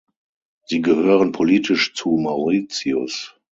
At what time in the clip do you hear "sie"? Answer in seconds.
0.65-0.81